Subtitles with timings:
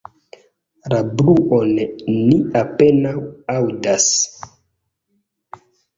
[0.93, 1.69] La bruon
[2.13, 3.15] ni apenaŭ
[3.57, 4.09] aŭdas.